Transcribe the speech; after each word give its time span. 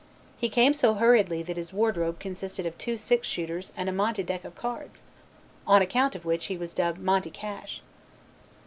He 0.35 0.49
came 0.49 0.73
so 0.73 0.95
hurriedly 0.95 1.43
that 1.43 1.57
his 1.57 1.71
wardrobe 1.71 2.19
consisted 2.19 2.65
of 2.65 2.75
two 2.79 2.97
6 2.97 3.27
shooters 3.27 3.71
and 3.77 3.87
a 3.87 3.91
monte 3.91 4.23
deck 4.23 4.43
of 4.43 4.55
cards, 4.55 5.03
on 5.67 5.83
account 5.83 6.15
of 6.15 6.25
which 6.25 6.45
he 6.47 6.57
was 6.57 6.73
dubbed 6.73 6.97
"Monte" 6.99 7.29
Cash. 7.29 7.83